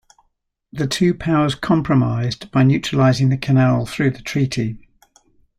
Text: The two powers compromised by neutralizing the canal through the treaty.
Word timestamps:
The 0.73 0.87
two 0.87 1.13
powers 1.13 1.53
compromised 1.53 2.49
by 2.49 2.63
neutralizing 2.63 3.29
the 3.29 3.37
canal 3.37 3.85
through 3.85 4.09
the 4.09 4.23
treaty. 4.23 4.89